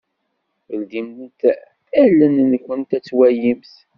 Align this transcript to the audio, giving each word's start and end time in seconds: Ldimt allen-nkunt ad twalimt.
Ldimt 0.79 1.39
allen-nkunt 2.01 2.95
ad 2.97 3.03
twalimt. 3.07 3.73